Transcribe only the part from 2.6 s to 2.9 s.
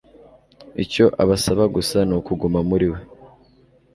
muri